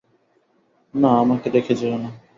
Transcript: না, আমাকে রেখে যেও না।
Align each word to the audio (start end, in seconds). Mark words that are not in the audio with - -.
না, 0.93 1.09
আমাকে 1.19 1.47
রেখে 1.49 1.73
যেও 1.75 1.95
না। 1.97 2.09